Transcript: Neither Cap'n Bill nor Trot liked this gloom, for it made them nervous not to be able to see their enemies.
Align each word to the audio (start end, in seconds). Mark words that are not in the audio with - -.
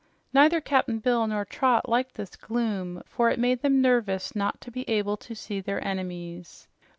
Neither 0.33 0.59
Cap'n 0.61 0.97
Bill 0.97 1.27
nor 1.27 1.45
Trot 1.45 1.87
liked 1.87 2.15
this 2.15 2.35
gloom, 2.35 3.03
for 3.05 3.29
it 3.29 3.37
made 3.37 3.61
them 3.61 3.81
nervous 3.83 4.35
not 4.35 4.59
to 4.61 4.71
be 4.71 4.81
able 4.89 5.15
to 5.17 5.35
see 5.35 5.59
their 5.61 5.87
enemies. 5.87 6.67